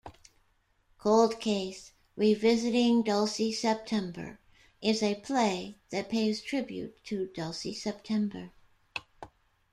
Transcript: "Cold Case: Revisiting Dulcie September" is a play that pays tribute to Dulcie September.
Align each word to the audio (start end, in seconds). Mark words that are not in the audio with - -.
"Cold 0.97 1.39
Case: 1.39 1.91
Revisiting 2.15 3.03
Dulcie 3.03 3.51
September" 3.53 4.39
is 4.81 5.03
a 5.03 5.13
play 5.21 5.77
that 5.91 6.09
pays 6.09 6.41
tribute 6.41 6.97
to 7.03 7.27
Dulcie 7.27 7.75
September. 7.75 8.49